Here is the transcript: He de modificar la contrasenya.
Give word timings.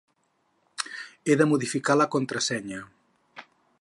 He 1.31 1.35
de 1.41 1.47
modificar 1.51 1.99
la 2.01 2.07
contrasenya. 2.17 2.81